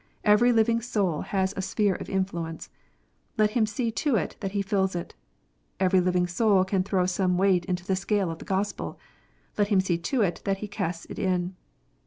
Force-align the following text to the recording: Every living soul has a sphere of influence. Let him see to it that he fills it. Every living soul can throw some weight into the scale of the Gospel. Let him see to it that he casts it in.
Every 0.23 0.51
living 0.51 0.81
soul 0.81 1.21
has 1.21 1.53
a 1.55 1.61
sphere 1.61 1.93
of 1.93 2.09
influence. 2.09 2.71
Let 3.37 3.51
him 3.51 3.67
see 3.67 3.91
to 3.91 4.15
it 4.15 4.35
that 4.39 4.53
he 4.53 4.63
fills 4.63 4.95
it. 4.95 5.13
Every 5.79 6.01
living 6.01 6.25
soul 6.25 6.65
can 6.65 6.81
throw 6.81 7.05
some 7.05 7.37
weight 7.37 7.65
into 7.65 7.85
the 7.85 7.95
scale 7.95 8.31
of 8.31 8.39
the 8.39 8.45
Gospel. 8.45 8.97
Let 9.59 9.67
him 9.67 9.79
see 9.79 9.99
to 9.99 10.23
it 10.23 10.41
that 10.43 10.57
he 10.57 10.67
casts 10.67 11.05
it 11.05 11.19
in. 11.19 11.55